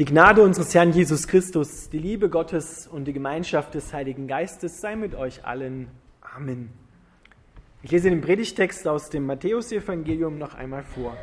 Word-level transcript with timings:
Die 0.00 0.04
Gnade 0.04 0.42
unseres 0.42 0.74
Herrn 0.74 0.90
Jesus 0.90 1.28
Christus, 1.28 1.88
die 1.88 2.00
Liebe 2.00 2.28
Gottes 2.28 2.88
und 2.88 3.04
die 3.04 3.12
Gemeinschaft 3.12 3.74
des 3.74 3.92
Heiligen 3.92 4.26
Geistes 4.26 4.80
sei 4.80 4.96
mit 4.96 5.14
euch 5.14 5.44
allen. 5.46 5.86
Amen. 6.20 6.70
Ich 7.84 7.92
lese 7.92 8.10
den 8.10 8.20
Predigtext 8.20 8.88
aus 8.88 9.08
dem 9.08 9.24
Matthäusevangelium 9.24 10.36
noch 10.36 10.54
einmal 10.54 10.82
vor. 10.82 11.16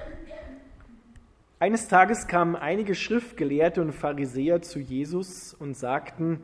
Eines 1.60 1.90
Tages 1.90 2.28
kamen 2.28 2.56
einige 2.56 2.96
Schriftgelehrte 2.96 3.82
und 3.82 3.92
Pharisäer 3.92 4.62
zu 4.62 4.80
Jesus 4.80 5.54
und 5.54 5.76
sagten, 5.76 6.40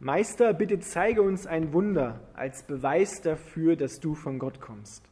Meister, 0.00 0.52
bitte 0.52 0.80
zeige 0.80 1.22
uns 1.22 1.46
ein 1.46 1.72
Wunder 1.72 2.20
als 2.34 2.64
Beweis 2.64 3.22
dafür, 3.22 3.76
dass 3.76 4.00
du 4.00 4.14
von 4.14 4.38
Gott 4.38 4.60
kommst. 4.60 5.02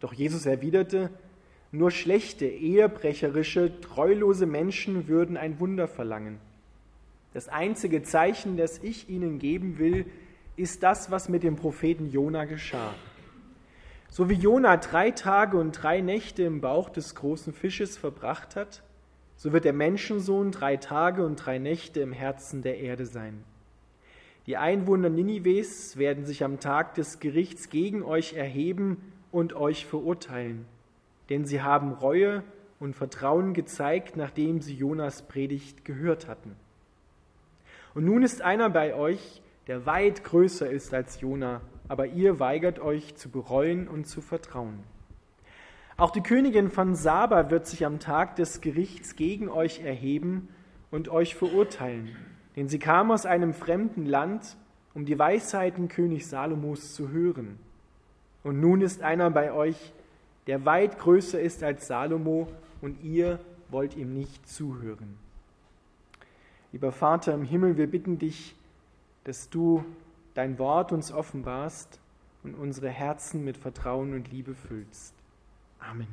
Doch 0.00 0.14
Jesus 0.14 0.46
erwiderte, 0.46 1.10
nur 1.72 1.90
schlechte, 1.90 2.46
ehebrecherische, 2.46 3.80
treulose 3.80 4.46
Menschen 4.46 5.08
würden 5.08 5.36
ein 5.36 5.58
Wunder 5.58 5.88
verlangen. 5.88 6.38
Das 7.34 7.48
einzige 7.48 8.02
Zeichen, 8.02 8.56
das 8.56 8.78
ich 8.78 9.10
ihnen 9.10 9.38
geben 9.38 9.78
will, 9.78 10.06
ist 10.56 10.82
das, 10.82 11.10
was 11.10 11.28
mit 11.28 11.42
dem 11.42 11.56
Propheten 11.56 12.10
Jona 12.10 12.44
geschah. 12.44 12.94
So 14.08 14.30
wie 14.30 14.34
Jona 14.34 14.78
drei 14.78 15.10
Tage 15.10 15.58
und 15.58 15.72
drei 15.72 16.00
Nächte 16.00 16.44
im 16.44 16.60
Bauch 16.60 16.88
des 16.88 17.14
großen 17.14 17.52
Fisches 17.52 17.98
verbracht 17.98 18.56
hat, 18.56 18.82
so 19.36 19.52
wird 19.52 19.64
der 19.64 19.74
Menschensohn 19.74 20.52
drei 20.52 20.78
Tage 20.78 21.26
und 21.26 21.36
drei 21.36 21.58
Nächte 21.58 22.00
im 22.00 22.12
Herzen 22.12 22.62
der 22.62 22.78
Erde 22.78 23.04
sein. 23.04 23.44
Die 24.46 24.56
Einwohner 24.56 25.10
Ninives 25.10 25.98
werden 25.98 26.24
sich 26.24 26.42
am 26.44 26.60
Tag 26.60 26.94
des 26.94 27.18
Gerichts 27.18 27.68
gegen 27.68 28.02
euch 28.02 28.32
erheben 28.34 29.12
und 29.30 29.52
euch 29.52 29.84
verurteilen 29.84 30.64
denn 31.30 31.44
sie 31.44 31.62
haben 31.62 31.92
Reue 31.92 32.42
und 32.78 32.94
Vertrauen 32.94 33.54
gezeigt, 33.54 34.16
nachdem 34.16 34.60
sie 34.60 34.74
Jonas 34.74 35.22
Predigt 35.22 35.84
gehört 35.84 36.28
hatten. 36.28 36.56
Und 37.94 38.04
nun 38.04 38.22
ist 38.22 38.42
einer 38.42 38.68
bei 38.68 38.94
euch, 38.94 39.42
der 39.66 39.86
weit 39.86 40.22
größer 40.22 40.68
ist 40.68 40.92
als 40.94 41.20
Jona, 41.20 41.62
aber 41.88 42.06
ihr 42.06 42.38
weigert 42.38 42.78
euch 42.78 43.16
zu 43.16 43.30
bereuen 43.30 43.88
und 43.88 44.06
zu 44.06 44.20
vertrauen. 44.20 44.80
Auch 45.96 46.10
die 46.10 46.22
Königin 46.22 46.70
von 46.70 46.94
Saba 46.94 47.50
wird 47.50 47.66
sich 47.66 47.86
am 47.86 47.98
Tag 47.98 48.36
des 48.36 48.60
Gerichts 48.60 49.16
gegen 49.16 49.48
euch 49.48 49.80
erheben 49.80 50.48
und 50.90 51.08
euch 51.08 51.34
verurteilen, 51.34 52.14
denn 52.54 52.68
sie 52.68 52.78
kam 52.78 53.10
aus 53.10 53.24
einem 53.24 53.54
fremden 53.54 54.04
Land, 54.04 54.56
um 54.92 55.06
die 55.06 55.18
Weisheiten 55.18 55.88
König 55.88 56.26
Salomos 56.26 56.94
zu 56.94 57.08
hören. 57.08 57.58
Und 58.42 58.60
nun 58.60 58.82
ist 58.82 59.02
einer 59.02 59.30
bei 59.30 59.52
euch, 59.52 59.92
der 60.46 60.64
weit 60.64 60.98
größer 60.98 61.40
ist 61.40 61.62
als 61.62 61.86
Salomo, 61.86 62.48
und 62.80 63.02
ihr 63.02 63.40
wollt 63.70 63.96
ihm 63.96 64.12
nicht 64.12 64.48
zuhören. 64.48 65.18
Lieber 66.72 66.92
Vater 66.92 67.32
im 67.34 67.42
Himmel, 67.42 67.76
wir 67.76 67.90
bitten 67.90 68.18
dich, 68.18 68.54
dass 69.24 69.48
du 69.48 69.84
dein 70.34 70.58
Wort 70.58 70.92
uns 70.92 71.10
offenbarst 71.10 71.98
und 72.42 72.54
unsere 72.54 72.90
Herzen 72.90 73.44
mit 73.44 73.56
Vertrauen 73.56 74.12
und 74.12 74.30
Liebe 74.30 74.54
füllst. 74.54 75.14
Amen. 75.80 76.06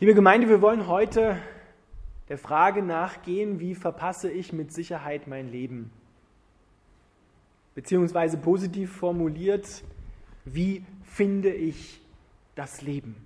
Liebe 0.00 0.14
Gemeinde, 0.14 0.48
wir 0.48 0.60
wollen 0.60 0.88
heute 0.88 1.38
der 2.28 2.38
Frage 2.38 2.82
nachgehen, 2.82 3.60
wie 3.60 3.74
verpasse 3.74 4.30
ich 4.30 4.52
mit 4.52 4.72
Sicherheit 4.72 5.26
mein 5.26 5.48
Leben? 5.48 5.90
Beziehungsweise 7.74 8.36
positiv 8.36 8.94
formuliert, 8.96 9.84
wie 10.44 10.84
finde 11.04 11.50
ich 11.50 12.00
das 12.54 12.82
Leben? 12.82 13.16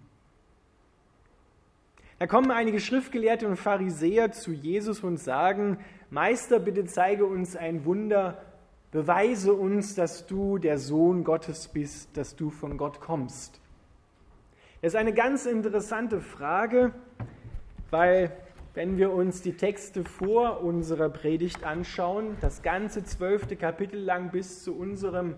Da 2.18 2.26
kommen 2.26 2.50
einige 2.50 2.80
Schriftgelehrte 2.80 3.46
und 3.46 3.56
Pharisäer 3.56 4.32
zu 4.32 4.50
Jesus 4.50 5.04
und 5.04 5.18
sagen, 5.18 5.78
Meister, 6.10 6.58
bitte 6.58 6.84
zeige 6.84 7.24
uns 7.24 7.54
ein 7.54 7.84
Wunder, 7.84 8.42
beweise 8.90 9.52
uns, 9.52 9.94
dass 9.94 10.26
du 10.26 10.58
der 10.58 10.78
Sohn 10.78 11.22
Gottes 11.22 11.68
bist, 11.68 12.16
dass 12.16 12.34
du 12.34 12.50
von 12.50 12.76
Gott 12.76 13.00
kommst. 13.00 13.60
Das 14.80 14.94
ist 14.94 14.96
eine 14.96 15.12
ganz 15.12 15.46
interessante 15.46 16.20
Frage, 16.20 16.92
weil 17.90 18.32
wenn 18.74 18.96
wir 18.96 19.12
uns 19.12 19.42
die 19.42 19.54
Texte 19.54 20.04
vor 20.04 20.62
unserer 20.62 21.08
Predigt 21.08 21.64
anschauen, 21.64 22.36
das 22.40 22.62
ganze 22.62 23.04
zwölfte 23.04 23.56
Kapitel 23.56 24.00
lang 24.00 24.30
bis 24.30 24.62
zu 24.62 24.76
unserem 24.76 25.34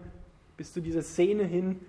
bis 0.61 0.75
zu 0.75 0.83
dieser 0.83 1.01
Szene 1.01 1.45
hin, 1.45 1.81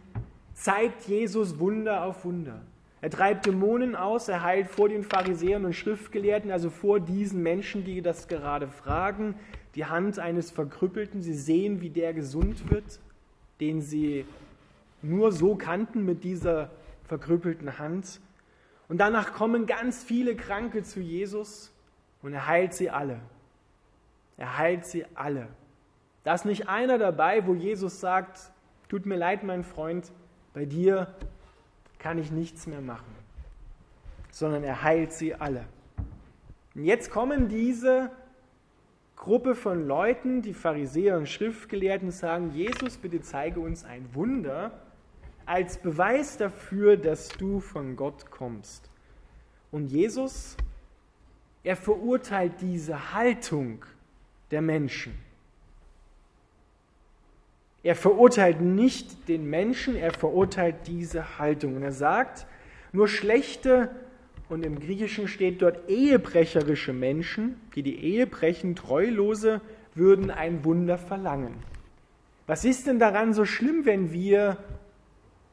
zeigt 0.54 1.06
Jesus 1.06 1.59
Wunder 1.59 2.06
auf 2.06 2.24
Wunder. 2.24 2.62
Er 3.02 3.09
treibt 3.09 3.46
Dämonen 3.46 3.98
aus, 3.98 4.30
er 4.30 4.44
heilt 4.44 4.70
vor 4.70 4.88
den 4.88 5.04
Pharisäern 5.04 5.66
und 5.66 5.74
Schriftgelehrten, 5.74 6.52
also 6.52 6.70
vor 6.70 7.02
diesen 7.02 7.44
Menschen, 7.44 7.84
die 7.84 8.02
das 8.02 8.30
gerade 8.30 8.70
fragen, 8.70 9.36
die 9.76 9.84
Hand 9.84 10.20
eines 10.20 10.52
Verkrüppelten. 10.52 11.22
Sie 11.22 11.34
sehen, 11.34 11.82
wie 11.82 11.90
der 11.90 12.14
gesund 12.14 12.72
wird, 12.72 13.02
den 13.59 13.82
sie 13.82 14.24
nur 15.02 15.34
so 15.34 15.56
kannten 15.56 16.06
mit 16.06 16.24
dieser 16.24 16.70
verkrüppelten 17.09 17.78
Hand. 17.78 18.22
Und 18.88 19.00
danach 19.00 19.34
kommen 19.34 19.66
ganz 19.66 20.02
viele 20.02 20.34
Kranke 20.34 20.84
zu 20.84 21.02
Jesus 21.02 21.74
und 22.22 22.32
er 22.32 22.48
heilt 22.48 22.74
sie 22.74 22.90
alle. 22.90 23.20
Er 24.38 24.58
heilt 24.58 24.86
sie 24.86 25.03
alle. 25.14 25.50
Da 26.24 26.36
ist 26.36 26.46
nicht 26.46 26.70
einer 26.70 26.98
dabei, 26.98 27.46
wo 27.46 27.53
Jesus 27.53 28.00
sagt, 28.00 28.52
Tut 28.91 29.06
mir 29.06 29.16
leid, 29.16 29.46
mein 29.46 29.63
Freund, 29.63 30.12
bei 30.53 30.66
dir 30.66 31.16
kann 31.97 32.18
ich 32.18 32.29
nichts 32.29 32.68
mehr 32.68 32.81
machen, 32.81 33.16
sondern 34.31 34.66
er 34.66 34.84
heilt 34.84 35.13
sie 35.13 35.34
alle. 35.34 35.63
Und 36.75 36.84
jetzt 36.84 37.09
kommen 37.09 37.47
diese 37.47 38.12
Gruppe 39.16 39.56
von 39.56 39.88
Leuten, 39.88 40.41
die 40.41 40.53
Pharisäer 40.53 41.16
und 41.16 41.29
Schriftgelehrten, 41.29 42.12
sagen, 42.12 42.52
Jesus, 42.52 42.97
bitte 42.97 43.22
zeige 43.22 43.62
uns 43.62 43.85
ein 43.85 44.13
Wunder 44.13 44.81
als 45.46 45.78
Beweis 45.78 46.35
dafür, 46.35 46.97
dass 46.97 47.29
du 47.29 47.62
von 47.62 47.96
Gott 47.96 48.29
kommst. 48.29 48.91
Und 49.72 49.88
Jesus, 49.88 50.58
er 51.63 51.78
verurteilt 51.78 52.59
diese 52.59 53.13
Haltung 53.13 53.85
der 54.52 54.62
Menschen. 54.62 55.13
Er 57.84 57.96
verurteilt 57.96 58.62
nicht 58.62 59.28
den 59.28 59.50
Menschen, 59.50 59.96
er 59.96 60.14
verurteilt 60.14 60.75
diese 60.88 61.40
Haltung. 61.40 61.75
Und 61.75 61.84
er 61.84 61.92
sagt, 61.92 62.46
nur 62.92 63.08
schlechte, 63.08 63.90
und 64.50 64.66
im 64.66 64.80
Griechischen 64.80 65.30
steht 65.30 65.62
dort 65.62 65.90
ehebrecherische 65.90 66.91
Menschen, 66.91 67.56
die 67.74 67.84
die 67.84 68.03
Ehe 68.03 68.28
brechen, 68.28 68.75
treulose, 68.75 69.62
würden 69.96 70.30
ein 70.30 70.66
Wunder 70.66 70.97
verlangen. 70.97 71.56
Was 72.47 72.66
ist 72.66 72.86
denn 72.86 73.00
daran 73.00 73.34
so 73.34 73.46
schlimm, 73.46 73.86
wenn 73.86 74.12
wir 74.12 74.58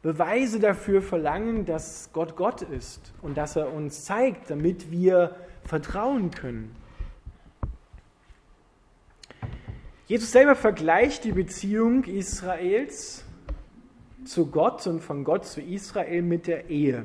Beweise 0.03 0.59
dafür 0.59 1.01
verlangen, 1.01 1.65
dass 1.65 2.11
Gott 2.13 2.35
Gott 2.37 2.63
ist 2.63 3.13
und 3.23 3.37
dass 3.37 3.57
er 3.57 3.73
uns 3.73 4.05
zeigt, 4.05 4.51
damit 4.51 4.91
wir 4.91 5.37
vertrauen 5.65 6.31
können? 6.31 6.75
Jesus 10.09 10.33
selber 10.33 10.57
vergleicht 10.57 11.25
die 11.25 11.33
Beziehung 11.33 12.05
Israels 12.05 13.27
zu 14.25 14.47
Gott 14.47 14.87
und 14.87 15.01
von 15.01 15.23
Gott 15.23 15.45
zu 15.45 15.61
Israel 15.61 16.23
mit 16.23 16.47
der 16.47 16.71
Ehe. 16.71 17.05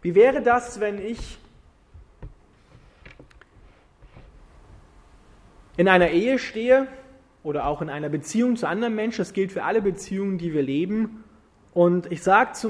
Wie 0.00 0.14
wäre 0.14 0.40
das, 0.40 0.80
wenn 0.80 0.98
ich 0.98 1.36
in 5.76 5.88
einer 5.88 6.08
Ehe 6.08 6.38
stehe 6.38 6.88
oder 7.42 7.66
auch 7.66 7.82
in 7.82 7.90
einer 7.90 8.08
Beziehung 8.08 8.56
zu 8.56 8.66
anderen 8.66 8.94
Menschen, 8.94 9.18
das 9.18 9.34
gilt 9.34 9.52
für 9.52 9.64
alle 9.64 9.82
Beziehungen, 9.82 10.38
die 10.38 10.54
wir 10.54 10.62
leben, 10.62 11.22
und 11.74 12.10
ich 12.10 12.22
sage 12.22 12.52
zu, 12.52 12.68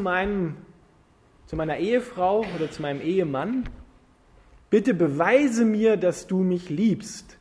zu 1.47 1.57
meiner 1.57 1.77
Ehefrau 1.77 2.45
oder 2.57 2.69
zu 2.69 2.83
meinem 2.83 3.01
Ehemann, 3.01 3.69
bitte 4.71 4.93
beweise 4.93 5.65
mir, 5.65 5.97
dass 5.97 6.27
du 6.27 6.39
mich 6.41 6.69
liebst 6.69 7.38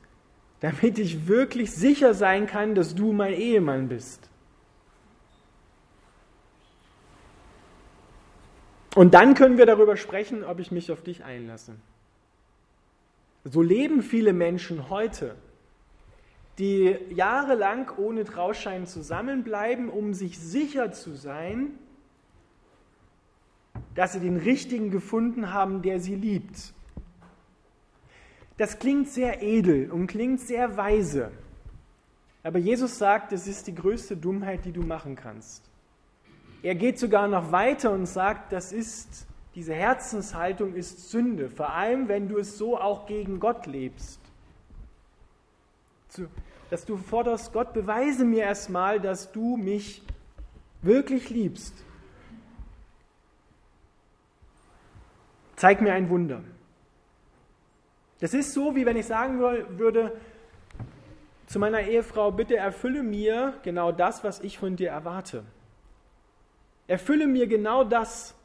damit 0.60 0.98
ich 0.98 1.28
wirklich 1.28 1.72
sicher 1.72 2.14
sein 2.14 2.48
kann, 2.48 2.76
dass 2.76 2.96
du 2.96 3.14
mein 3.14 3.34
Ehemann 3.34 3.88
bist. 3.88 4.30
Und 8.96 9.14
dann 9.14 9.36
können 9.36 9.60
wir 9.60 9.68
darüber 9.68 9.96
sprechen, 9.96 10.44
ob 10.44 10.60
ich 10.60 10.72
mich 10.72 10.92
auf 10.92 11.04
dich 11.04 11.24
einlasse. 11.24 11.76
So 13.44 13.62
leben 13.62 14.02
viele 14.02 14.34
Menschen 14.34 14.90
heute, 14.90 15.36
die 16.58 16.98
jahrelang 17.12 17.92
ohne 17.98 18.24
Trauschein 18.24 18.88
zusammenbleiben, 18.88 19.90
um 19.90 20.16
sich 20.16 20.40
sicher 20.40 20.92
zu 20.92 21.14
sein, 21.14 21.78
dass 23.94 24.14
sie 24.14 24.20
den 24.20 24.38
Richtigen 24.38 24.90
gefunden 24.90 25.54
haben, 25.54 25.84
der 25.84 26.00
sie 26.00 26.16
liebt. 26.16 26.74
Das 28.58 28.80
klingt 28.80 29.10
sehr 29.10 29.42
edel 29.44 29.92
und 29.92 30.08
klingt 30.08 30.42
sehr 30.42 30.76
weise. 30.78 31.32
Aber 32.44 32.60
Jesus 32.60 32.98
sagt, 32.98 33.32
es 33.34 33.48
ist 33.48 33.68
die 33.68 33.76
größte 33.76 34.18
Dummheit, 34.18 34.66
die 34.66 34.72
du 34.72 34.82
machen 34.82 35.16
kannst. 35.16 35.64
Er 36.64 36.76
geht 36.76 36.98
sogar 36.98 37.28
noch 37.28 37.52
weiter 37.52 37.92
und 37.92 38.08
sagt, 38.08 38.52
das 38.52 38.72
ist 38.72 39.28
diese 39.58 39.74
Herzenshaltung 39.74 40.76
ist 40.76 41.10
Sünde, 41.10 41.50
vor 41.50 41.72
allem 41.72 42.08
wenn 42.08 42.28
du 42.28 42.38
es 42.38 42.60
so 42.60 42.80
auch 42.80 43.08
gegen 43.08 43.40
Gott 43.40 43.66
lebst. 43.66 44.20
Dass 46.70 46.86
du 46.86 46.96
forderst, 46.98 47.54
Gott, 47.54 47.74
beweise 47.74 48.24
mir 48.24 48.44
erstmal, 48.44 49.00
dass 49.00 49.32
du 49.32 49.58
mich 49.58 50.04
wirklich 50.84 51.32
liebst. 51.32 51.74
Zeig 55.56 55.82
mir 55.82 55.94
ein 55.94 56.10
Wunder. 56.10 56.44
Das 58.20 58.34
ist 58.34 58.54
so, 58.54 58.76
wie 58.76 58.86
wenn 58.86 58.98
ich 58.98 59.06
sagen 59.06 59.40
würde 59.40 60.20
zu 61.46 61.60
meiner 61.60 61.82
Ehefrau, 61.82 62.32
bitte 62.32 62.58
erfülle 62.58 63.04
mir 63.04 63.54
genau 63.64 63.92
das, 63.92 64.24
was 64.24 64.40
ich 64.40 64.58
von 64.58 64.76
dir 64.76 64.90
erwarte. 64.90 65.44
Erfülle 66.88 67.28
mir 67.28 67.48
genau 67.48 67.84
das, 67.84 68.36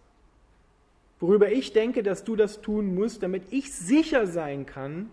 worüber 1.20 1.50
ich 1.50 1.72
denke, 1.72 2.02
dass 2.02 2.24
du 2.24 2.36
das 2.36 2.60
tun 2.60 2.94
musst, 2.94 3.22
damit 3.22 3.44
ich 3.50 3.74
sicher 3.74 4.26
sein 4.26 4.66
kann, 4.66 5.10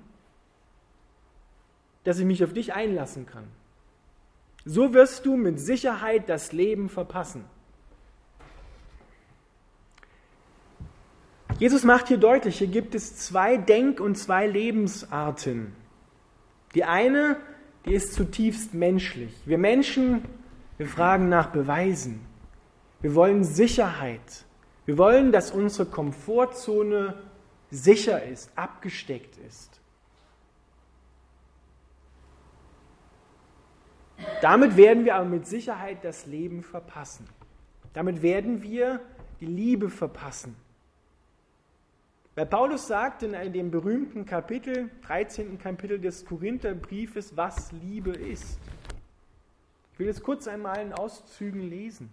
dass 2.04 2.20
ich 2.20 2.26
mich 2.26 2.44
auf 2.44 2.54
dich 2.54 2.74
einlassen 2.74 3.26
kann. 3.26 3.48
So 4.66 4.94
wirst 4.94 5.26
du 5.26 5.36
mit 5.36 5.60
Sicherheit 5.60 6.28
das 6.28 6.52
Leben 6.52 6.90
verpassen. 6.90 7.46
Jesus 11.60 11.84
macht 11.84 12.08
hier 12.08 12.18
deutlich, 12.18 12.58
hier 12.58 12.68
gibt 12.68 12.96
es 12.96 13.18
zwei 13.18 13.58
Denk- 13.58 14.00
und 14.00 14.16
zwei 14.16 14.48
Lebensarten. 14.48 15.76
Die 16.74 16.86
eine, 16.86 17.36
die 17.86 17.94
ist 17.94 18.14
zutiefst 18.14 18.74
menschlich. 18.74 19.34
Wir 19.46 19.58
Menschen, 19.58 20.24
wir 20.78 20.88
fragen 20.88 21.28
nach 21.28 21.48
Beweisen. 21.48 22.22
Wir 23.02 23.14
wollen 23.14 23.44
Sicherheit. 23.44 24.46
Wir 24.86 24.98
wollen, 24.98 25.34
dass 25.34 25.52
unsere 25.52 25.86
Komfortzone 25.86 27.16
sicher 27.72 28.24
ist, 28.24 28.52
abgesteckt 28.56 29.38
ist. 29.46 29.82
Damit 34.42 34.78
werden 34.78 35.04
wir 35.04 35.16
aber 35.16 35.26
mit 35.26 35.46
Sicherheit 35.46 36.06
das 36.06 36.26
Leben 36.26 36.64
verpassen. 36.64 37.28
Damit 37.94 38.22
werden 38.22 38.64
wir 38.64 39.02
die 39.42 39.46
Liebe 39.46 39.90
verpassen. 39.90 40.56
Weil 42.40 42.46
Paulus 42.46 42.88
sagt 42.88 43.22
in 43.22 43.52
dem 43.52 43.70
berühmten 43.70 44.26
Kapitel, 44.26 44.90
13. 45.06 45.60
Kapitel 45.60 46.00
des 46.00 46.26
Korintherbriefes, 46.26 47.36
was 47.36 47.74
Liebe 47.74 48.12
ist. 48.12 48.62
Ich 49.92 50.00
will 50.00 50.08
es 50.08 50.24
kurz 50.24 50.48
einmal 50.48 50.80
in 50.80 50.94
Auszügen 50.94 51.60
lesen. 51.70 52.10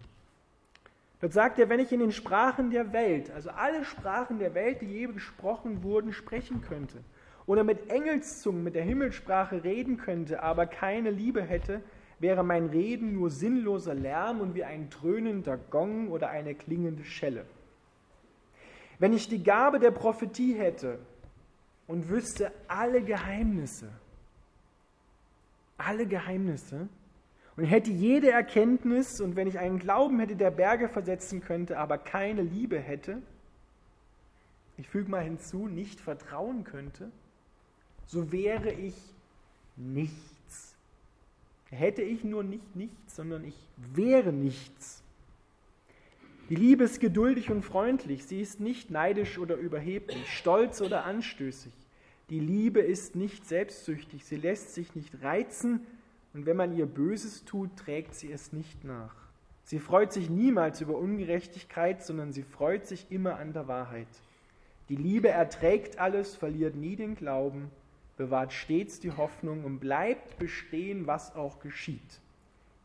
Dort 1.21 1.33
sagt 1.33 1.61
er, 1.61 1.69
wenn 1.69 1.79
ich 1.79 1.93
in 1.93 2.01
den 2.01 2.11
Sprachen 2.11 2.73
der 2.73 2.93
Welt, 2.93 3.31
also 3.31 3.51
alle 3.51 3.85
Sprachen 3.85 4.41
der 4.41 4.53
Welt, 4.55 4.81
die 4.81 4.87
je 4.87 5.07
gesprochen 5.07 5.85
wurden, 5.85 6.13
sprechen 6.13 6.61
könnte, 6.61 7.05
oder 7.47 7.63
mit 7.63 7.89
Engelszungen, 7.89 8.65
mit 8.65 8.75
der 8.75 8.83
Himmelssprache 8.83 9.63
reden 9.63 9.97
könnte, 9.97 10.43
aber 10.43 10.67
keine 10.67 11.13
Liebe 11.13 11.43
hätte, 11.43 11.83
wäre 12.19 12.43
mein 12.43 12.67
Reden 12.67 13.13
nur 13.15 13.31
sinnloser 13.31 13.95
Lärm 13.95 14.41
und 14.41 14.57
wie 14.57 14.65
ein 14.65 14.91
dröhnender 14.91 15.57
Gong 15.57 16.09
oder 16.09 16.31
eine 16.31 16.57
klingende 16.57 17.05
Schelle. 17.05 17.47
Wenn 18.99 19.13
ich 19.13 19.29
die 19.29 19.43
Gabe 19.43 19.79
der 19.79 19.91
Prophetie 19.91 20.55
hätte 20.55 20.99
und 21.87 22.09
wüsste 22.09 22.53
alle 22.69 23.03
Geheimnisse, 23.03 23.91
alle 25.77 26.07
Geheimnisse, 26.07 26.89
und 27.57 27.65
hätte 27.65 27.91
jede 27.91 28.31
Erkenntnis 28.31 29.21
und 29.21 29.35
wenn 29.35 29.49
ich 29.49 29.59
einen 29.59 29.79
Glauben 29.79 30.21
hätte, 30.21 30.37
der 30.37 30.51
Berge 30.51 30.89
versetzen 30.89 31.41
könnte, 31.41 31.79
aber 31.79 31.97
keine 31.97 32.43
Liebe 32.43 32.79
hätte, 32.79 33.23
ich 34.77 34.89
füge 34.89 35.11
mal 35.11 35.25
hinzu, 35.25 35.67
nicht 35.67 36.01
vertrauen 36.01 36.65
könnte, 36.65 37.11
so 38.07 38.31
wäre 38.31 38.73
ich 38.73 38.95
nichts. 39.77 40.77
Hätte 41.71 42.03
ich 42.03 42.25
nur 42.25 42.45
nicht 42.45 42.77
nichts, 42.77 43.17
sondern 43.17 43.45
ich 43.45 43.57
wäre 43.77 44.33
nichts. 44.33 45.03
Die 46.49 46.55
Liebe 46.55 46.85
ist 46.85 47.01
geduldig 47.01 47.51
und 47.51 47.65
freundlich, 47.65 48.25
sie 48.25 48.41
ist 48.41 48.61
nicht 48.61 48.89
neidisch 48.89 49.37
oder 49.39 49.57
überheblich, 49.57 50.33
stolz 50.33 50.81
oder 50.81 51.05
anstößig. 51.05 51.73
Die 52.31 52.39
Liebe 52.39 52.79
ist 52.79 53.17
nicht 53.17 53.47
selbstsüchtig, 53.47 54.25
sie 54.25 54.37
lässt 54.37 54.73
sich 54.73 54.95
nicht 54.95 55.23
reizen, 55.23 55.81
und 56.35 56.45
wenn 56.45 56.57
man 56.57 56.77
ihr 56.77 56.87
Böses 56.87 57.45
tut, 57.47 57.77
trägt 57.77 58.15
sie 58.15 58.31
es 58.31 58.53
nicht 58.53 58.85
nach. 58.85 59.15
Sie 59.65 59.81
freut 59.81 60.13
sich 60.13 60.29
niemals 60.31 60.81
über 60.83 60.97
Ungerechtigkeit, 60.99 62.05
sondern 62.05 62.33
sie 62.33 62.43
freut 62.43 62.87
sich 62.87 63.11
immer 63.11 63.39
an 63.39 63.53
der 63.53 63.67
Wahrheit. 63.67 64.07
Die 64.89 64.97
Liebe 64.97 65.29
erträgt 65.29 65.99
alles, 65.99 66.37
verliert 66.37 66.77
nie 66.77 66.95
den 66.95 67.17
Glauben, 67.17 67.71
bewahrt 68.19 68.53
stets 68.53 69.01
die 69.01 69.11
Hoffnung 69.11 69.65
und 69.65 69.81
bleibt 69.81 70.39
bestehen, 70.39 71.09
was 71.09 71.35
auch 71.35 71.59
geschieht. 71.59 72.21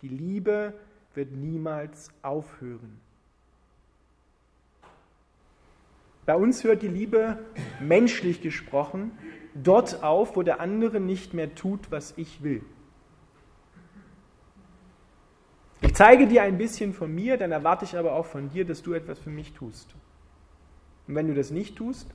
Die 0.02 0.08
Liebe 0.08 0.74
wird 1.14 1.32
niemals 1.34 2.10
aufhören. 2.24 3.00
Bei 6.26 6.36
uns 6.36 6.64
hört 6.64 6.82
die 6.82 6.88
Liebe, 6.88 7.40
menschlich 7.80 8.42
gesprochen, 8.42 9.12
dort 9.56 10.04
auf, 10.04 10.36
wo 10.36 10.44
der 10.44 10.60
andere 10.60 11.00
nicht 11.00 11.34
mehr 11.34 11.56
tut, 11.56 11.92
was 11.92 12.14
ich 12.18 12.44
will. 12.44 12.64
Ich 15.82 15.96
zeige 15.96 16.28
dir 16.28 16.44
ein 16.44 16.58
bisschen 16.58 16.94
von 16.94 17.14
mir, 17.14 17.38
dann 17.38 17.52
erwarte 17.52 17.86
ich 17.86 17.98
aber 17.98 18.14
auch 18.14 18.28
von 18.28 18.50
dir, 18.50 18.66
dass 18.66 18.84
du 18.84 18.94
etwas 18.94 19.20
für 19.20 19.32
mich 19.32 19.54
tust. 19.54 19.96
Und 21.08 21.16
wenn 21.16 21.28
du 21.28 21.34
das 21.34 21.50
nicht 21.50 21.76
tust, 21.76 22.08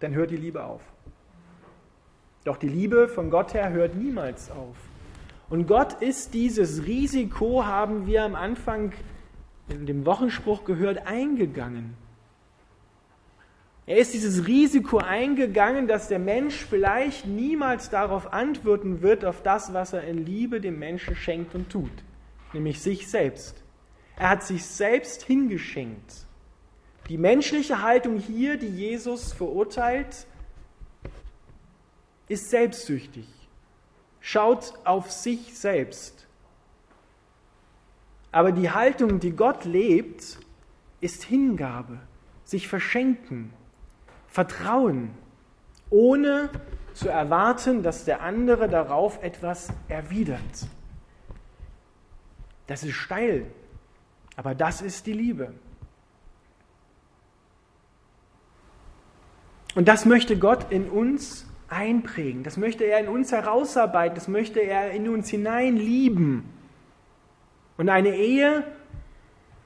dann 0.00 0.14
hört 0.14 0.30
die 0.30 0.36
Liebe 0.36 0.64
auf. 0.64 0.82
Doch 2.44 2.56
die 2.56 2.68
Liebe 2.68 3.08
von 3.08 3.30
Gott 3.30 3.54
her 3.54 3.70
hört 3.70 3.94
niemals 3.94 4.50
auf. 4.50 4.76
Und 5.48 5.66
Gott 5.66 6.00
ist 6.00 6.32
dieses 6.34 6.86
Risiko, 6.86 7.64
haben 7.64 8.06
wir 8.06 8.24
am 8.24 8.34
Anfang 8.34 8.92
in 9.68 9.86
dem 9.86 10.06
Wochenspruch 10.06 10.64
gehört, 10.64 11.06
eingegangen. 11.06 11.94
Er 13.86 13.98
ist 13.98 14.14
dieses 14.14 14.48
Risiko 14.48 14.98
eingegangen, 14.98 15.86
dass 15.86 16.08
der 16.08 16.18
Mensch 16.18 16.66
vielleicht 16.68 17.24
niemals 17.24 17.88
darauf 17.88 18.32
antworten 18.32 19.00
wird, 19.00 19.24
auf 19.24 19.42
das, 19.42 19.72
was 19.72 19.92
er 19.92 20.02
in 20.02 20.26
Liebe 20.26 20.60
dem 20.60 20.80
Menschen 20.80 21.14
schenkt 21.14 21.54
und 21.54 21.70
tut, 21.70 21.92
nämlich 22.52 22.82
sich 22.82 23.08
selbst. 23.08 23.62
Er 24.16 24.30
hat 24.30 24.42
sich 24.42 24.64
selbst 24.64 25.22
hingeschenkt. 25.22 26.26
Die 27.08 27.18
menschliche 27.18 27.82
Haltung 27.82 28.18
hier, 28.18 28.56
die 28.56 28.66
Jesus 28.66 29.32
verurteilt, 29.32 30.26
ist 32.26 32.50
selbstsüchtig, 32.50 33.28
schaut 34.20 34.74
auf 34.82 35.12
sich 35.12 35.56
selbst. 35.56 36.26
Aber 38.32 38.50
die 38.50 38.72
Haltung, 38.72 39.20
die 39.20 39.30
Gott 39.30 39.64
lebt, 39.64 40.38
ist 41.00 41.22
Hingabe, 41.22 42.00
sich 42.42 42.66
verschenken, 42.66 43.52
Vertrauen, 44.36 45.12
ohne 45.88 46.50
zu 46.92 47.08
erwarten, 47.08 47.82
dass 47.82 48.04
der 48.04 48.20
andere 48.20 48.68
darauf 48.68 49.22
etwas 49.22 49.70
erwidert. 49.88 50.68
Das 52.66 52.82
ist 52.82 52.96
steil, 52.96 53.46
aber 54.36 54.54
das 54.54 54.82
ist 54.82 55.06
die 55.06 55.14
Liebe. 55.14 55.54
Und 59.74 59.88
das 59.88 60.04
möchte 60.04 60.38
Gott 60.38 60.70
in 60.70 60.90
uns 60.90 61.46
einprägen, 61.70 62.42
das 62.42 62.58
möchte 62.58 62.84
er 62.84 63.00
in 63.00 63.08
uns 63.08 63.32
herausarbeiten, 63.32 64.16
das 64.16 64.28
möchte 64.28 64.60
er 64.60 64.90
in 64.90 65.08
uns 65.08 65.30
hinein 65.30 65.78
lieben. 65.78 66.44
Und 67.78 67.88
eine 67.88 68.14
Ehe 68.14 68.64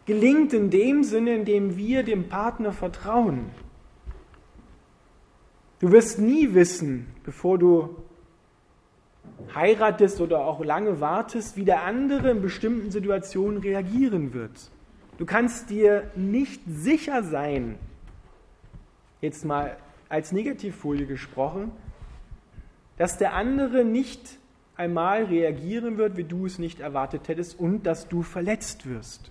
gelingt 0.06 0.52
in 0.52 0.70
dem 0.70 1.02
Sinne, 1.02 1.34
in 1.34 1.44
dem 1.44 1.76
wir 1.76 2.04
dem 2.04 2.28
Partner 2.28 2.72
vertrauen. 2.72 3.50
Du 5.80 5.90
wirst 5.92 6.18
nie 6.18 6.52
wissen, 6.52 7.06
bevor 7.25 7.58
du 7.58 7.96
heiratest 9.54 10.20
oder 10.20 10.44
auch 10.44 10.62
lange 10.62 11.00
wartest, 11.00 11.56
wie 11.56 11.64
der 11.64 11.84
andere 11.84 12.30
in 12.30 12.42
bestimmten 12.42 12.90
Situationen 12.90 13.58
reagieren 13.58 14.34
wird. 14.34 14.70
Du 15.16 15.25
kannst 15.25 15.70
dir 15.70 16.10
nicht 16.14 16.60
sicher 16.66 17.22
sein, 17.22 17.78
jetzt 19.22 19.44
mal 19.46 19.76
als 20.10 20.32
Negativfolie 20.32 21.06
gesprochen, 21.06 21.72
dass 22.99 23.16
der 23.16 23.32
andere 23.32 23.82
nicht 23.82 24.38
einmal 24.76 25.25
reagieren 25.25 25.96
wird, 25.96 26.18
wie 26.18 26.25
du 26.25 26.44
es 26.44 26.58
nicht 26.58 26.80
erwartet 26.80 27.28
hättest 27.28 27.58
und 27.58 27.84
dass 27.84 28.06
du 28.08 28.22
verletzt 28.22 28.87
wirst. 28.87 29.30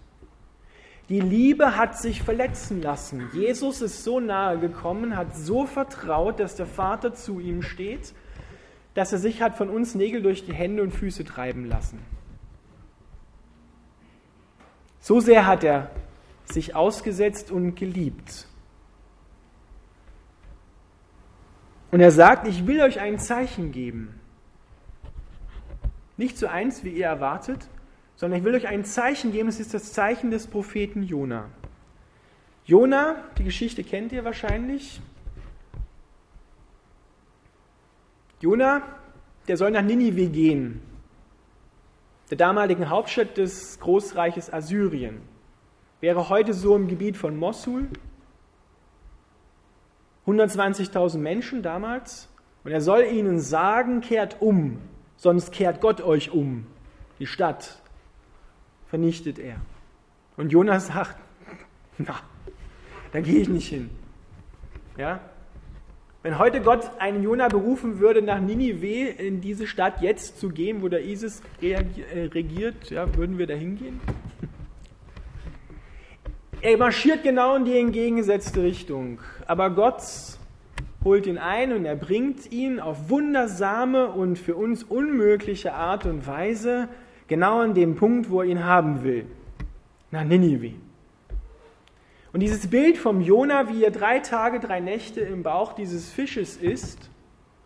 Die 1.10 1.20
Liebe 1.20 1.76
hat 1.76 1.98
sich 1.98 2.22
verletzen 2.22 2.84
lassen. 2.84 3.30
Jesus 3.34 3.82
ist 3.82 4.04
so 4.04 4.20
nahe 4.20 4.60
gekommen, 4.60 5.18
hat 5.18 5.36
so 5.36 5.66
vertraut, 5.66 6.40
dass 6.40 6.56
der 6.56 6.68
Vater 6.68 7.16
zu 7.16 7.40
ihm 7.40 7.64
steht, 7.64 8.14
dass 8.94 9.12
er 9.12 9.18
sich 9.18 9.42
hat 9.42 9.56
von 9.56 9.70
uns 9.70 9.96
Nägel 9.96 10.22
durch 10.22 10.46
die 10.46 10.54
Hände 10.54 10.84
und 10.84 10.92
Füße 10.92 11.26
treiben 11.26 11.66
lassen. 11.66 12.00
So 15.00 15.20
sehr 15.20 15.48
hat 15.48 15.64
er 15.64 15.90
sich 16.46 16.76
ausgesetzt 16.76 17.50
und 17.50 17.76
geliebt. 17.76 18.48
Und 21.92 22.02
er 22.02 22.12
sagt, 22.12 22.48
ich 22.48 22.68
will 22.68 22.82
euch 22.82 23.00
ein 23.00 23.18
Zeichen 23.18 23.72
geben. 23.72 24.20
Nicht 26.18 26.38
so 26.38 26.46
eins, 26.46 26.84
wie 26.84 26.90
ihr 26.90 27.08
erwartet, 27.08 27.68
sondern 28.20 28.40
ich 28.40 28.46
will 28.46 28.54
euch 28.54 28.68
ein 28.68 28.84
Zeichen 28.84 29.32
geben. 29.32 29.48
Es 29.48 29.62
ist 29.62 29.74
das 29.74 29.94
Zeichen 29.94 30.30
des 30.30 30.46
Propheten 30.46 31.04
Jona. 31.04 31.50
Jona, 32.66 33.16
die 33.38 33.46
Geschichte 33.46 33.82
kennt 33.82 34.12
ihr 34.12 34.26
wahrscheinlich. 34.26 35.00
Jona, 38.42 38.82
der 39.48 39.56
soll 39.56 39.72
nach 39.72 39.82
Ninive 39.82 40.28
gehen, 40.28 40.82
der 42.30 42.38
damaligen 42.38 42.90
Hauptstadt 42.90 43.38
des 43.38 43.80
Großreiches 43.80 44.52
Assyrien. 44.52 45.22
Wäre 46.02 46.28
heute 46.28 46.54
so 46.54 46.76
im 46.76 46.90
Gebiet 46.90 47.16
von 47.16 47.38
Mosul. 47.38 47.88
120.000 50.28 51.20
Menschen 51.20 51.64
damals. 51.64 52.28
Und 52.66 52.72
er 52.72 52.82
soll 52.82 53.04
ihnen 53.04 53.40
sagen, 53.40 54.02
kehrt 54.02 54.42
um, 54.42 54.82
sonst 55.16 55.54
kehrt 55.54 55.80
Gott 55.80 56.02
euch 56.02 56.32
um. 56.32 56.68
Die 57.20 57.26
Stadt 57.26 57.82
vernichtet 58.90 59.40
er. 59.40 59.56
Und 60.38 60.52
Jonas 60.52 60.88
sagt, 60.88 61.16
na, 61.98 62.16
da 63.12 63.22
gehe 63.22 63.42
ich 63.42 63.50
nicht 63.50 63.70
hin. 63.70 63.90
Ja? 64.98 65.22
Wenn 66.22 66.38
heute 66.38 66.60
Gott 66.62 66.92
einen 67.00 67.24
Jona 67.24 67.48
berufen 67.48 68.00
würde, 68.00 68.22
nach 68.22 68.42
Ninive 68.42 69.08
in 69.08 69.40
diese 69.40 69.68
Stadt 69.68 70.02
jetzt 70.02 70.38
zu 70.38 70.50
gehen, 70.50 70.82
wo 70.82 70.90
der 70.90 71.06
ISIS 71.06 71.42
äh, 71.62 71.78
regiert, 72.34 72.90
ja, 72.90 73.16
würden 73.16 73.38
wir 73.38 73.48
da 73.48 73.54
hingehen? 73.54 74.02
Er 76.62 76.78
marschiert 76.78 77.24
genau 77.24 77.56
in 77.56 77.64
die 77.64 77.80
entgegengesetzte 77.80 78.62
Richtung. 78.62 79.22
Aber 79.48 79.70
Gott 79.70 80.02
holt 81.06 81.26
ihn 81.26 81.38
ein 81.38 81.72
und 81.72 81.86
er 81.86 81.96
bringt 81.96 82.52
ihn 82.52 82.82
auf 82.82 83.10
wundersame 83.10 84.10
und 84.10 84.38
für 84.38 84.56
uns 84.56 84.84
unmögliche 84.84 85.74
Art 85.74 86.06
und 86.06 86.28
Weise 86.28 86.90
genau 87.30 87.62
an 87.62 87.74
dem 87.74 87.96
Punkt, 87.96 88.30
wo 88.30 88.42
er 88.42 88.48
ihn 88.48 88.66
haben 88.66 89.04
will. 89.04 89.26
Nach 90.12 90.26
Ninive. 90.26 90.74
Und 92.34 92.42
dieses 92.42 92.68
Bild 92.68 92.98
vom 92.98 93.22
Jona, 93.22 93.70
wie 93.70 93.84
er 93.84 93.92
drei 93.92 94.20
Tage, 94.20 94.60
drei 94.60 94.82
Nächte 94.82 95.22
im 95.22 95.44
Bauch 95.44 95.74
dieses 95.74 96.12
Fisches 96.12 96.58
ist, 96.58 97.10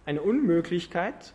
eine 0.05 0.21
Unmöglichkeit, 0.21 1.33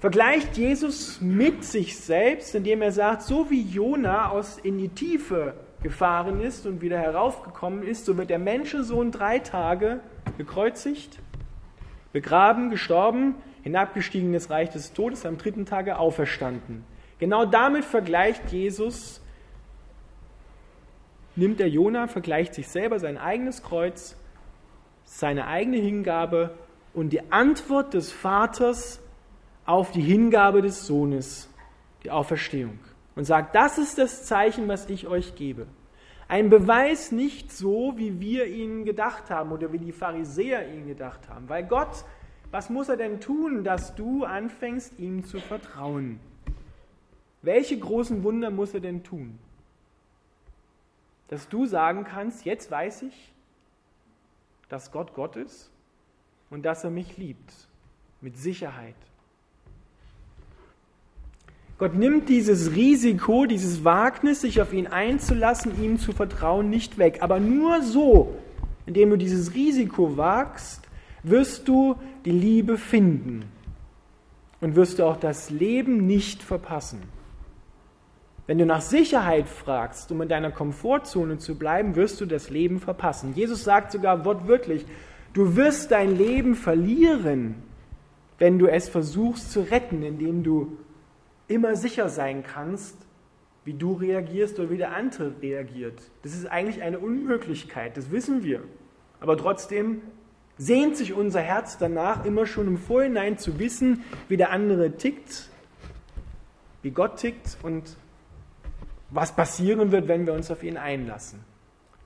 vergleicht 0.00 0.56
Jesus 0.56 1.20
mit 1.20 1.64
sich 1.64 1.98
selbst, 1.98 2.54
indem 2.54 2.82
er 2.82 2.92
sagt, 2.92 3.22
so 3.22 3.50
wie 3.50 3.62
Jona 3.62 4.30
aus 4.30 4.58
in 4.58 4.76
die 4.78 4.88
Tiefe 4.88 5.54
gefahren 5.82 6.40
ist 6.40 6.66
und 6.66 6.80
wieder 6.80 6.98
heraufgekommen 6.98 7.82
ist, 7.82 8.04
so 8.04 8.16
wird 8.16 8.30
der 8.30 8.38
Menschensohn 8.38 9.10
drei 9.12 9.38
Tage 9.38 10.00
gekreuzigt, 10.36 11.20
begraben, 12.12 12.70
gestorben, 12.70 13.36
hinabgestiegen 13.62 14.28
in 14.28 14.34
das 14.34 14.50
Reich 14.50 14.70
des 14.70 14.92
Todes, 14.92 15.24
am 15.26 15.38
dritten 15.38 15.66
Tage 15.66 15.98
auferstanden. 15.98 16.84
Genau 17.18 17.44
damit 17.44 17.84
vergleicht 17.84 18.50
Jesus 18.50 19.20
nimmt 21.36 21.60
der 21.60 21.68
Jona, 21.68 22.08
vergleicht 22.08 22.54
sich 22.54 22.68
selber 22.68 22.98
sein 22.98 23.16
eigenes 23.16 23.62
Kreuz, 23.62 24.16
seine 25.04 25.46
eigene 25.46 25.78
Hingabe 25.78 26.54
und 26.94 27.10
die 27.10 27.32
Antwort 27.32 27.94
des 27.94 28.12
Vaters 28.12 29.00
auf 29.64 29.92
die 29.92 30.02
Hingabe 30.02 30.62
des 30.62 30.86
Sohnes, 30.86 31.48
die 32.02 32.10
Auferstehung. 32.10 32.78
Und 33.14 33.24
sagt, 33.24 33.54
das 33.54 33.78
ist 33.78 33.98
das 33.98 34.24
Zeichen, 34.24 34.68
was 34.68 34.88
ich 34.88 35.06
euch 35.06 35.34
gebe. 35.34 35.66
Ein 36.28 36.48
Beweis 36.48 37.12
nicht 37.12 37.52
so, 37.52 37.92
wie 37.96 38.18
wir 38.18 38.46
ihn 38.46 38.86
gedacht 38.86 39.28
haben 39.28 39.52
oder 39.52 39.70
wie 39.72 39.78
die 39.78 39.92
Pharisäer 39.92 40.72
ihn 40.72 40.86
gedacht 40.86 41.28
haben. 41.28 41.48
Weil 41.48 41.64
Gott, 41.64 42.04
was 42.52 42.70
muss 42.70 42.88
er 42.88 42.96
denn 42.96 43.20
tun, 43.20 43.64
dass 43.64 43.96
du 43.96 44.24
anfängst, 44.24 45.00
ihm 45.00 45.24
zu 45.24 45.40
vertrauen? 45.40 46.20
Welche 47.42 47.76
großen 47.76 48.22
Wunder 48.22 48.50
muss 48.50 48.72
er 48.72 48.80
denn 48.80 49.02
tun? 49.02 49.40
dass 51.32 51.48
du 51.48 51.64
sagen 51.64 52.04
kannst, 52.04 52.44
jetzt 52.44 52.70
weiß 52.70 53.04
ich, 53.04 53.32
dass 54.68 54.92
Gott 54.92 55.14
Gott 55.14 55.36
ist 55.36 55.70
und 56.50 56.62
dass 56.62 56.84
er 56.84 56.90
mich 56.90 57.16
liebt, 57.16 57.54
mit 58.20 58.36
Sicherheit. 58.36 58.94
Gott 61.78 61.94
nimmt 61.94 62.28
dieses 62.28 62.72
Risiko, 62.74 63.46
dieses 63.46 63.82
Wagnis, 63.82 64.42
sich 64.42 64.60
auf 64.60 64.74
ihn 64.74 64.86
einzulassen, 64.88 65.82
ihm 65.82 65.98
zu 65.98 66.12
vertrauen, 66.12 66.68
nicht 66.68 66.98
weg. 66.98 67.22
Aber 67.22 67.40
nur 67.40 67.80
so, 67.80 68.36
indem 68.84 69.08
du 69.08 69.16
dieses 69.16 69.54
Risiko 69.54 70.18
wagst, 70.18 70.82
wirst 71.22 71.68
du 71.68 71.96
die 72.24 72.30
Liebe 72.30 72.78
finden 72.78 73.44
und 74.60 74.76
wirst 74.76 74.98
du 74.98 75.04
auch 75.04 75.16
das 75.16 75.50
Leben 75.50 76.06
nicht 76.06 76.42
verpassen. 76.42 77.02
Wenn 78.46 78.58
du 78.58 78.66
nach 78.66 78.80
Sicherheit 78.80 79.48
fragst, 79.48 80.10
um 80.10 80.20
in 80.22 80.28
deiner 80.28 80.50
Komfortzone 80.50 81.38
zu 81.38 81.56
bleiben, 81.56 81.94
wirst 81.94 82.20
du 82.20 82.26
das 82.26 82.50
Leben 82.50 82.80
verpassen. 82.80 83.34
Jesus 83.34 83.64
sagt 83.64 83.92
sogar 83.92 84.24
wortwörtlich, 84.24 84.84
du 85.32 85.56
wirst 85.56 85.92
dein 85.92 86.16
Leben 86.16 86.54
verlieren, 86.54 87.54
wenn 88.38 88.58
du 88.58 88.66
es 88.66 88.88
versuchst 88.88 89.52
zu 89.52 89.60
retten, 89.60 90.02
indem 90.02 90.42
du 90.42 90.76
immer 91.46 91.76
sicher 91.76 92.08
sein 92.08 92.42
kannst, 92.42 92.96
wie 93.64 93.74
du 93.74 93.92
reagierst 93.92 94.58
oder 94.58 94.70
wie 94.70 94.76
der 94.76 94.94
andere 94.94 95.34
reagiert. 95.40 96.10
Das 96.22 96.34
ist 96.34 96.46
eigentlich 96.46 96.82
eine 96.82 96.98
Unmöglichkeit, 96.98 97.96
das 97.96 98.10
wissen 98.10 98.42
wir. 98.42 98.62
Aber 99.20 99.36
trotzdem 99.36 100.02
sehnt 100.62 100.96
sich 100.96 101.12
unser 101.12 101.40
Herz 101.40 101.76
danach, 101.76 102.24
immer 102.24 102.46
schon 102.46 102.68
im 102.68 102.78
Vorhinein 102.78 103.36
zu 103.36 103.58
wissen, 103.58 104.04
wie 104.28 104.36
der 104.36 104.50
andere 104.50 104.92
tickt, 104.96 105.48
wie 106.82 106.92
Gott 106.92 107.16
tickt 107.16 107.58
und 107.62 107.96
was 109.10 109.34
passieren 109.34 109.90
wird, 109.90 110.06
wenn 110.06 110.24
wir 110.24 110.32
uns 110.32 110.50
auf 110.50 110.62
ihn 110.62 110.76
einlassen. 110.76 111.40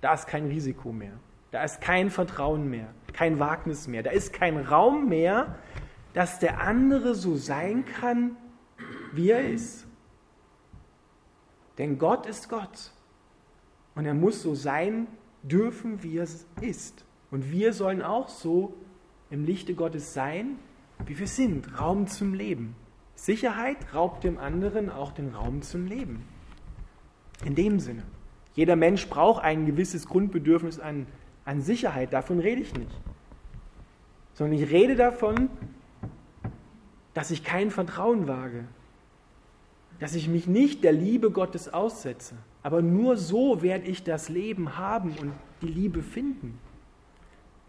Da 0.00 0.14
ist 0.14 0.26
kein 0.26 0.46
Risiko 0.46 0.90
mehr. 0.90 1.12
Da 1.50 1.64
ist 1.64 1.80
kein 1.80 2.10
Vertrauen 2.10 2.68
mehr, 2.70 2.88
kein 3.12 3.38
Wagnis 3.38 3.88
mehr. 3.88 4.02
Da 4.02 4.10
ist 4.10 4.32
kein 4.32 4.56
Raum 4.56 5.08
mehr, 5.08 5.56
dass 6.14 6.38
der 6.38 6.60
andere 6.60 7.14
so 7.14 7.36
sein 7.36 7.84
kann, 7.84 8.36
wie 9.12 9.30
er 9.30 9.48
ist. 9.48 9.86
Denn 11.76 11.98
Gott 11.98 12.26
ist 12.26 12.48
Gott. 12.48 12.92
Und 13.94 14.06
er 14.06 14.14
muss 14.14 14.42
so 14.42 14.54
sein 14.54 15.08
dürfen, 15.42 16.02
wie 16.02 16.18
er 16.18 16.26
ist. 16.62 17.04
Und 17.36 17.52
wir 17.52 17.74
sollen 17.74 18.00
auch 18.00 18.30
so 18.30 18.72
im 19.28 19.44
Lichte 19.44 19.74
Gottes 19.74 20.14
sein, 20.14 20.56
wie 21.04 21.18
wir 21.18 21.26
sind. 21.26 21.78
Raum 21.78 22.06
zum 22.06 22.32
Leben. 22.32 22.74
Sicherheit 23.14 23.76
raubt 23.92 24.24
dem 24.24 24.38
anderen 24.38 24.88
auch 24.88 25.12
den 25.12 25.34
Raum 25.34 25.60
zum 25.60 25.84
Leben. 25.84 26.24
In 27.44 27.54
dem 27.54 27.78
Sinne. 27.78 28.04
Jeder 28.54 28.74
Mensch 28.74 29.06
braucht 29.08 29.44
ein 29.44 29.66
gewisses 29.66 30.06
Grundbedürfnis 30.06 30.80
an, 30.80 31.06
an 31.44 31.60
Sicherheit. 31.60 32.14
Davon 32.14 32.38
rede 32.38 32.62
ich 32.62 32.72
nicht. 32.72 32.90
Sondern 34.32 34.58
ich 34.58 34.70
rede 34.70 34.96
davon, 34.96 35.50
dass 37.12 37.30
ich 37.30 37.44
kein 37.44 37.70
Vertrauen 37.70 38.28
wage. 38.28 38.64
Dass 40.00 40.14
ich 40.14 40.26
mich 40.26 40.46
nicht 40.46 40.84
der 40.84 40.92
Liebe 40.92 41.30
Gottes 41.30 41.68
aussetze. 41.68 42.34
Aber 42.62 42.80
nur 42.80 43.18
so 43.18 43.60
werde 43.60 43.84
ich 43.88 44.04
das 44.04 44.30
Leben 44.30 44.78
haben 44.78 45.10
und 45.20 45.34
die 45.60 45.68
Liebe 45.68 46.02
finden. 46.02 46.58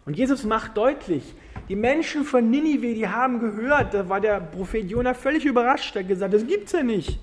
Und 0.08 0.16
Jesus 0.16 0.44
macht 0.44 0.74
deutlich, 0.74 1.34
die 1.68 1.76
Menschen 1.76 2.24
von 2.24 2.48
Ninive, 2.48 2.94
die 2.94 3.06
haben 3.06 3.40
gehört, 3.40 3.92
da 3.92 4.08
war 4.08 4.22
der 4.22 4.40
Prophet 4.40 4.90
Jonah 4.90 5.12
völlig 5.12 5.44
überrascht, 5.44 5.94
er 5.94 6.00
hat 6.00 6.08
gesagt, 6.08 6.32
das 6.32 6.46
gibt's 6.46 6.72
ja 6.72 6.82
nicht. 6.82 7.18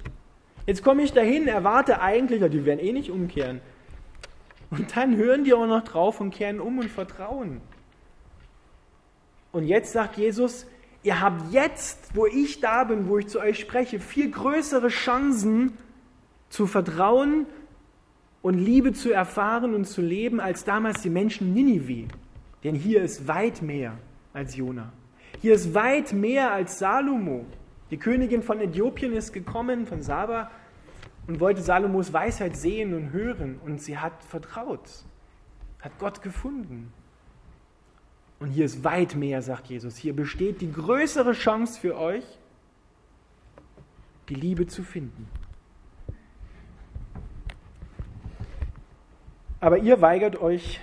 Jetzt 0.68 0.84
komme 0.84 1.01
ich 1.01 1.12
dahin, 1.12 1.48
erwarte 1.48 2.00
eigentlich, 2.00 2.48
die 2.51 2.63
werden 2.63 2.80
eh 2.80 2.92
nicht 2.92 3.10
umkehren. 3.10 3.60
Und 4.70 4.96
dann 4.96 5.18
hören 5.18 5.46
die 5.46 5.56
auch 5.56 5.65
noch 5.65 5.84
drauf 5.84 6.22
und 6.22 6.30
kehren 6.30 6.60
um 6.60 6.77
und 6.77 6.92
vertrauen. 6.92 7.60
Und 9.51 9.63
jetzt 9.65 9.92
sagt 9.92 10.18
Jesus, 10.18 10.68
ihr 11.01 11.20
habt 11.20 11.51
jetzt, 11.51 12.15
wo 12.15 12.27
ich 12.27 12.60
da 12.60 12.84
bin, 12.84 13.10
wo 13.10 13.18
ich 13.18 13.25
zu 13.25 13.39
euch 13.39 13.60
spreche, 13.60 14.00
viel 14.00 14.30
größere 14.30 14.89
Chancen 14.89 15.75
zu 16.50 16.68
vertrauen 16.68 17.48
und 18.44 18.60
Liebe 18.60 18.94
zu 18.94 19.12
erfahren 19.12 19.74
und 19.74 19.86
zu 19.86 20.04
leben, 20.04 20.39
als 20.39 20.65
damals 20.65 21.01
die 21.01 21.10
Menschen 21.10 21.51
Ninive. 21.51 22.08
Denn 22.65 22.74
hier 22.74 23.03
ist 23.03 23.27
weit 23.27 23.62
mehr 23.62 23.95
als 24.34 24.55
Jona. 24.55 24.91
Hier 25.39 25.53
ist 25.53 25.75
weit 25.75 26.13
mehr 26.13 26.51
als 26.51 26.79
Salomo. 26.79 27.45
Die 27.91 27.98
Königin 27.98 28.41
von 28.41 28.60
Äthiopien 28.60 29.13
ist 29.13 29.34
gekommen, 29.34 29.86
von 29.86 30.01
Saba, 30.01 30.50
und 31.27 31.39
wollte 31.39 31.62
Salomos 31.62 32.12
Weisheit 32.12 32.57
sehen 32.57 32.95
und 32.95 33.12
hören. 33.12 33.60
Und 33.63 33.84
sie 33.84 34.00
hat 34.00 34.24
vertraut, 34.24 34.89
hat 35.79 35.91
Gott 36.00 36.24
gefunden. 36.24 36.91
Und 38.39 38.48
hier 38.48 38.65
ist 38.65 38.84
weit 38.84 39.13
mehr, 39.13 39.43
sagt 39.43 39.67
Jesus. 39.67 39.95
Hier 39.95 40.15
besteht 40.15 40.60
die 40.60 40.72
größere 40.72 41.34
Chance 41.34 41.79
für 41.79 41.95
euch, 41.95 42.25
die 44.27 44.34
Liebe 44.34 44.65
zu 44.65 44.81
finden. 44.81 45.27
Aber 49.60 49.77
ihr 49.77 50.01
weigert 50.01 50.41
euch 50.41 50.79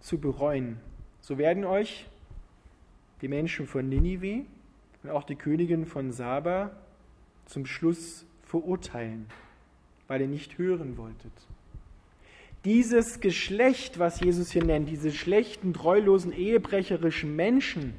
zu 0.00 0.18
bereuen. 0.18 0.80
So 1.24 1.38
werden 1.38 1.64
euch 1.64 2.06
die 3.22 3.28
Menschen 3.28 3.66
von 3.66 3.88
Ninive 3.88 4.44
und 5.02 5.08
auch 5.08 5.22
die 5.24 5.36
Königin 5.36 5.86
von 5.86 6.12
Saba 6.12 6.70
zum 7.46 7.64
Schluss 7.64 8.26
verurteilen, 8.42 9.24
weil 10.06 10.20
ihr 10.20 10.28
nicht 10.28 10.58
hören 10.58 10.98
wolltet. 10.98 11.32
Dieses 12.66 13.20
Geschlecht, 13.20 13.98
was 13.98 14.20
Jesus 14.20 14.50
hier 14.50 14.64
nennt, 14.64 14.90
diese 14.90 15.12
schlechten, 15.12 15.72
treulosen, 15.72 16.30
ehebrecherischen 16.30 17.34
Menschen, 17.34 17.94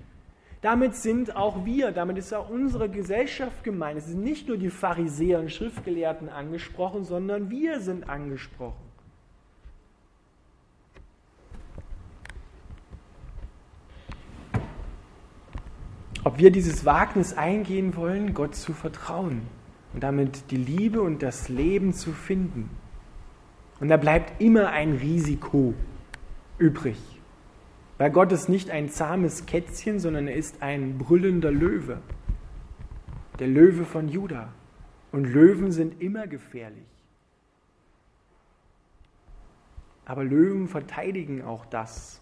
damit 0.61 0.93
sind 0.93 1.35
auch 1.35 1.65
wir, 1.65 1.91
damit 1.91 2.19
ist 2.19 2.31
auch 2.31 2.51
unsere 2.51 2.89
Gesellschaft 2.89 3.63
gemeint. 3.63 3.97
Es 3.97 4.05
sind 4.05 4.23
nicht 4.23 4.47
nur 4.47 4.57
die 4.57 4.69
Pharisäer 4.69 5.39
und 5.39 5.51
Schriftgelehrten 5.51 6.29
angesprochen, 6.29 7.03
sondern 7.03 7.49
wir 7.49 7.79
sind 7.79 8.07
angesprochen. 8.07 8.84
Ob 16.35 16.41
wir 16.41 16.51
dieses 16.51 16.83
Wagnis 16.83 17.31
eingehen 17.31 17.95
wollen, 17.95 18.33
Gott 18.33 18.55
zu 18.55 18.73
vertrauen 18.73 19.43
und 19.93 20.03
damit 20.03 20.51
die 20.51 20.57
Liebe 20.57 21.01
und 21.01 21.23
das 21.23 21.47
Leben 21.47 21.93
zu 21.93 22.11
finden. 22.11 22.69
Und 23.79 23.87
da 23.87 23.95
bleibt 23.95 24.41
immer 24.41 24.71
ein 24.71 24.95
Risiko 24.95 25.73
übrig. 26.57 26.97
Weil 27.97 28.11
Gott 28.11 28.33
ist 28.33 28.49
nicht 28.49 28.69
ein 28.69 28.89
zahmes 28.89 29.45
Kätzchen, 29.45 30.01
sondern 30.01 30.27
er 30.27 30.35
ist 30.35 30.61
ein 30.61 30.97
brüllender 30.97 31.51
Löwe. 31.51 32.01
Der 33.39 33.47
Löwe 33.47 33.85
von 33.85 34.09
Juda. 34.09 34.49
Und 35.13 35.23
Löwen 35.23 35.71
sind 35.71 36.01
immer 36.01 36.27
gefährlich. 36.27 36.83
Aber 40.03 40.25
Löwen 40.25 40.67
verteidigen 40.67 41.43
auch 41.43 41.65
das, 41.65 42.19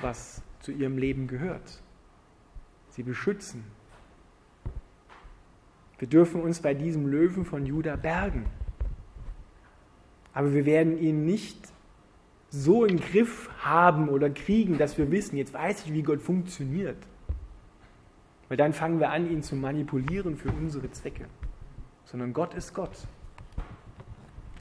was 0.00 0.40
zu 0.60 0.70
ihrem 0.70 0.98
Leben 0.98 1.26
gehört. 1.26 1.82
Sie 2.94 3.02
beschützen. 3.02 3.64
Wir 5.98 6.06
dürfen 6.06 6.40
uns 6.42 6.60
bei 6.60 6.74
diesem 6.74 7.08
Löwen 7.08 7.44
von 7.44 7.66
Juda 7.66 7.96
bergen. 7.96 8.44
Aber 10.32 10.52
wir 10.52 10.64
werden 10.64 10.96
ihn 10.98 11.24
nicht 11.24 11.58
so 12.50 12.84
im 12.84 13.00
Griff 13.00 13.50
haben 13.64 14.08
oder 14.08 14.30
kriegen, 14.30 14.78
dass 14.78 14.96
wir 14.96 15.10
wissen, 15.10 15.36
jetzt 15.36 15.54
weiß 15.54 15.86
ich, 15.86 15.92
wie 15.92 16.04
Gott 16.04 16.22
funktioniert. 16.22 16.98
Weil 18.48 18.58
dann 18.58 18.72
fangen 18.72 19.00
wir 19.00 19.10
an, 19.10 19.28
ihn 19.28 19.42
zu 19.42 19.56
manipulieren 19.56 20.36
für 20.36 20.52
unsere 20.52 20.88
Zwecke. 20.92 21.26
Sondern 22.04 22.32
Gott 22.32 22.54
ist 22.54 22.74
Gott. 22.74 23.08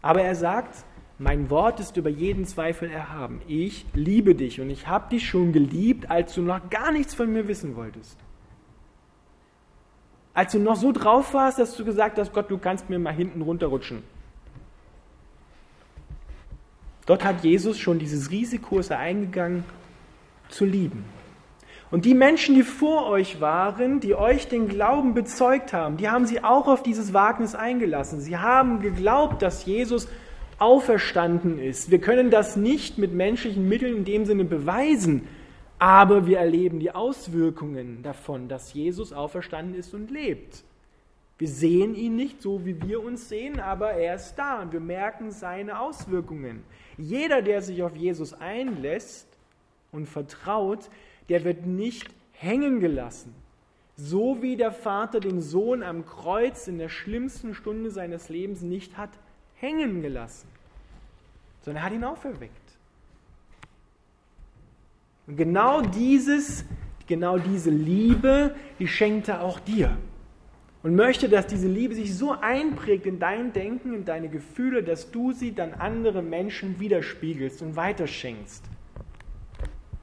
Aber 0.01 0.23
er 0.23 0.33
sagt, 0.33 0.85
mein 1.23 1.49
Wort 1.49 1.79
ist 1.79 1.95
über 1.95 2.09
jeden 2.09 2.45
Zweifel 2.45 2.89
erhaben. 2.89 3.41
Ich 3.47 3.85
liebe 3.93 4.35
dich 4.35 4.59
und 4.59 4.69
ich 4.69 4.87
habe 4.87 5.09
dich 5.09 5.25
schon 5.25 5.53
geliebt, 5.53 6.11
als 6.11 6.33
du 6.33 6.41
noch 6.41 6.69
gar 6.69 6.91
nichts 6.91 7.15
von 7.15 7.31
mir 7.31 7.47
wissen 7.47 7.77
wolltest. 7.77 8.17
Als 10.33 10.51
du 10.51 10.59
noch 10.59 10.75
so 10.75 10.91
drauf 10.91 11.33
warst, 11.33 11.59
dass 11.59 11.77
du 11.77 11.85
gesagt 11.85 12.17
hast, 12.17 12.33
Gott, 12.33 12.51
du 12.51 12.57
kannst 12.57 12.89
mir 12.89 12.99
mal 12.99 13.13
hinten 13.13 13.41
runterrutschen. 13.41 14.03
Dort 17.05 17.23
hat 17.23 17.43
Jesus 17.43 17.79
schon 17.79 17.99
dieses 17.99 18.29
Risiko 18.29 18.79
ist 18.79 18.91
er 18.91 18.99
eingegangen, 18.99 19.63
zu 20.49 20.65
lieben. 20.65 21.05
Und 21.89 22.03
die 22.05 22.15
Menschen, 22.15 22.55
die 22.55 22.63
vor 22.63 23.07
euch 23.07 23.39
waren, 23.39 23.99
die 23.99 24.15
euch 24.15 24.47
den 24.47 24.67
Glauben 24.67 25.13
bezeugt 25.13 25.71
haben, 25.71 25.95
die 25.95 26.09
haben 26.09 26.25
sie 26.25 26.43
auch 26.43 26.67
auf 26.67 26.83
dieses 26.83 27.13
Wagnis 27.13 27.55
eingelassen. 27.55 28.19
Sie 28.19 28.37
haben 28.37 28.81
geglaubt, 28.81 29.41
dass 29.41 29.65
Jesus 29.65 30.07
auferstanden 30.59 31.59
ist. 31.59 31.91
Wir 31.91 31.99
können 31.99 32.31
das 32.31 32.55
nicht 32.55 32.97
mit 32.97 33.13
menschlichen 33.13 33.67
Mitteln 33.67 33.97
in 33.97 34.05
dem 34.05 34.25
Sinne 34.25 34.45
beweisen, 34.45 35.27
aber 35.79 36.27
wir 36.27 36.39
erleben 36.39 36.79
die 36.79 36.91
Auswirkungen 36.91 38.03
davon, 38.03 38.47
dass 38.47 38.73
Jesus 38.73 39.11
auferstanden 39.13 39.75
ist 39.75 39.93
und 39.93 40.11
lebt. 40.11 40.63
Wir 41.37 41.47
sehen 41.47 41.95
ihn 41.95 42.15
nicht 42.15 42.41
so, 42.41 42.65
wie 42.65 42.81
wir 42.81 43.03
uns 43.03 43.27
sehen, 43.27 43.59
aber 43.59 43.91
er 43.91 44.15
ist 44.15 44.35
da 44.35 44.61
und 44.61 44.71
wir 44.71 44.79
merken 44.79 45.31
seine 45.31 45.79
Auswirkungen. 45.79 46.63
Jeder, 46.97 47.41
der 47.41 47.61
sich 47.61 47.83
auf 47.83 47.95
Jesus 47.95 48.33
einlässt 48.33 49.27
und 49.91 50.07
vertraut, 50.07 50.89
der 51.29 51.43
wird 51.43 51.65
nicht 51.65 52.07
hängen 52.31 52.79
gelassen. 52.79 53.33
So 53.95 54.41
wie 54.41 54.55
der 54.55 54.71
Vater 54.71 55.19
den 55.19 55.41
Sohn 55.41 55.83
am 55.83 56.05
Kreuz 56.05 56.67
in 56.67 56.77
der 56.77 56.89
schlimmsten 56.89 57.53
Stunde 57.53 57.91
seines 57.91 58.29
Lebens 58.29 58.61
nicht 58.61 58.97
hat 58.97 59.11
hängen 59.63 60.01
gelassen, 60.01 60.49
sondern 61.61 61.83
er 61.83 61.85
hat 61.85 61.93
ihn 61.93 62.03
auferweckt. 62.03 62.51
Und 65.25 65.37
genau 65.37 65.81
dieses, 65.81 66.65
genau 67.07 67.37
diese 67.37 67.69
Liebe, 67.69 68.55
die 68.77 68.89
schenkt 68.89 69.29
er 69.29 69.41
auch 69.41 69.61
dir 69.61 69.97
und 70.83 70.95
möchte, 70.95 71.29
dass 71.29 71.47
diese 71.47 71.69
Liebe 71.69 71.95
sich 71.95 72.13
so 72.13 72.33
einprägt 72.33 73.05
in 73.05 73.19
dein 73.19 73.53
Denken, 73.53 73.93
in 73.93 74.03
deine 74.03 74.27
Gefühle, 74.27 74.83
dass 74.83 75.11
du 75.11 75.31
sie 75.31 75.55
dann 75.55 75.73
anderen 75.73 76.29
Menschen 76.29 76.77
widerspiegelst 76.81 77.61
und 77.61 77.77
weiterschenkst. 77.77 78.65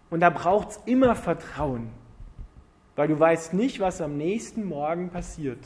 Und 0.08 0.20
da 0.20 0.30
braucht 0.30 0.70
es 0.70 0.80
immer 0.86 1.14
Vertrauen, 1.14 1.90
weil 2.96 3.08
du 3.08 3.20
weißt 3.20 3.52
nicht, 3.52 3.78
was 3.78 4.00
am 4.00 4.16
nächsten 4.16 4.64
Morgen 4.64 5.10
passiert. 5.10 5.60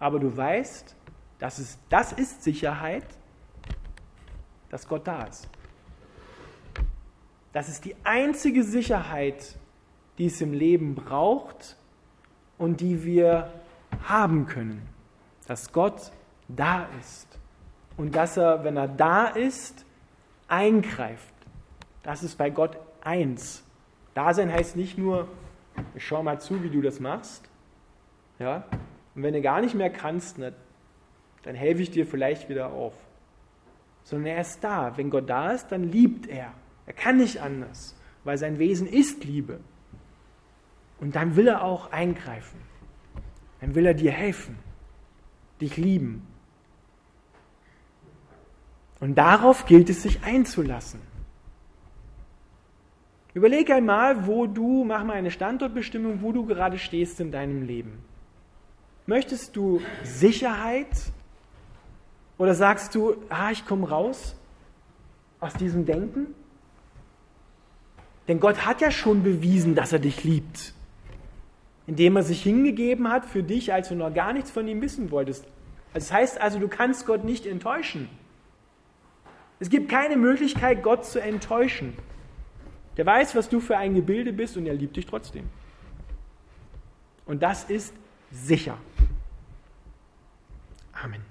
Aber 0.00 0.18
du 0.18 0.36
weißt, 0.36 0.96
dass 1.38 1.60
es, 1.60 1.78
das 1.88 2.12
ist 2.12 2.42
Sicherheit, 2.42 3.04
dass 4.70 4.88
Gott 4.88 5.06
da 5.06 5.24
ist. 5.24 5.48
Das 7.52 7.68
ist 7.68 7.84
die 7.84 7.96
einzige 8.04 8.62
Sicherheit, 8.62 9.56
die 10.18 10.26
es 10.26 10.40
im 10.40 10.52
Leben 10.52 10.94
braucht 10.94 11.76
und 12.58 12.80
die 12.80 13.04
wir 13.04 13.52
haben 14.04 14.46
können, 14.46 14.86
dass 15.46 15.72
Gott 15.72 16.12
da 16.48 16.86
ist 17.00 17.26
und 17.96 18.14
dass 18.14 18.36
er, 18.36 18.64
wenn 18.64 18.76
er 18.76 18.88
da 18.88 19.26
ist, 19.26 19.84
eingreift. 20.46 21.34
Das 22.02 22.22
ist 22.22 22.38
bei 22.38 22.50
Gott 22.50 22.76
eins. 23.02 23.64
Dasein 24.14 24.52
heißt 24.52 24.76
nicht 24.76 24.96
nur, 24.96 25.28
ich 25.94 26.06
schau 26.06 26.22
mal 26.22 26.40
zu, 26.40 26.62
wie 26.62 26.70
du 26.70 26.82
das 26.82 27.00
machst. 27.00 27.48
Ja? 28.38 28.64
Und 29.14 29.22
wenn 29.22 29.34
du 29.34 29.42
gar 29.42 29.60
nicht 29.60 29.74
mehr 29.74 29.90
kannst, 29.90 30.38
ne, 30.38 30.52
dann 31.42 31.54
helfe 31.54 31.82
ich 31.82 31.90
dir 31.90 32.06
vielleicht 32.06 32.48
wieder 32.48 32.72
auf. 32.72 32.94
Sondern 34.04 34.26
er 34.26 34.40
ist 34.40 34.62
da. 34.62 34.96
Wenn 34.96 35.10
Gott 35.10 35.28
da 35.28 35.52
ist, 35.52 35.68
dann 35.68 35.84
liebt 35.84 36.26
er. 36.26 36.52
Er 36.86 36.92
kann 36.92 37.18
nicht 37.18 37.40
anders, 37.40 37.96
weil 38.24 38.38
sein 38.38 38.58
Wesen 38.58 38.86
ist 38.86 39.24
Liebe. 39.24 39.60
Und 40.98 41.16
dann 41.16 41.36
will 41.36 41.48
er 41.48 41.62
auch 41.62 41.92
eingreifen 41.92 42.58
dann 43.60 43.74
will 43.74 43.86
er 43.86 43.94
dir 43.94 44.10
helfen, 44.10 44.58
dich 45.60 45.76
lieben. 45.76 46.26
Und 48.98 49.16
darauf 49.16 49.66
gilt 49.66 49.88
es, 49.88 50.02
sich 50.02 50.22
einzulassen. 50.24 51.00
Überleg 53.32 53.70
einmal, 53.70 54.26
wo 54.26 54.46
du, 54.46 54.84
mach 54.84 55.04
mal 55.04 55.14
eine 55.14 55.30
Standortbestimmung, 55.30 56.20
wo 56.22 56.32
du 56.32 56.46
gerade 56.46 56.78
stehst 56.78 57.20
in 57.20 57.30
deinem 57.30 57.62
Leben. 57.62 58.04
Möchtest 59.06 59.56
du 59.56 59.80
Sicherheit 60.02 60.88
oder 62.40 62.56
sagst 62.56 62.96
du, 62.96 63.14
ah, 63.28 63.52
ich 63.52 63.64
komme 63.64 63.88
raus 63.88 64.34
aus 65.38 65.54
diesem 65.54 65.86
Denken? 65.86 66.34
Denn 68.26 68.40
Gott 68.40 68.66
hat 68.66 68.80
ja 68.80 68.90
schon 68.90 69.22
bewiesen, 69.22 69.76
dass 69.76 69.92
er 69.92 70.00
dich 70.00 70.24
liebt 70.24 70.74
indem 71.90 72.14
er 72.14 72.22
sich 72.22 72.40
hingegeben 72.44 73.10
hat 73.10 73.26
für 73.26 73.42
dich, 73.42 73.72
als 73.72 73.88
du 73.88 73.96
noch 73.96 74.14
gar 74.14 74.32
nichts 74.32 74.52
von 74.52 74.68
ihm 74.68 74.80
wissen 74.80 75.10
wolltest. 75.10 75.44
Das 75.92 76.12
heißt 76.12 76.40
also, 76.40 76.60
du 76.60 76.68
kannst 76.68 77.04
Gott 77.04 77.24
nicht 77.24 77.46
enttäuschen. 77.46 78.08
Es 79.58 79.70
gibt 79.70 79.90
keine 79.90 80.16
Möglichkeit, 80.16 80.84
Gott 80.84 81.04
zu 81.04 81.20
enttäuschen. 81.20 81.94
Der 82.96 83.06
weiß, 83.06 83.34
was 83.34 83.48
du 83.48 83.58
für 83.58 83.76
ein 83.76 83.96
Gebilde 83.96 84.32
bist 84.32 84.56
und 84.56 84.66
er 84.66 84.74
liebt 84.74 84.96
dich 84.96 85.06
trotzdem. 85.06 85.50
Und 87.26 87.42
das 87.42 87.64
ist 87.64 87.92
sicher. 88.30 88.78
Amen. 90.92 91.29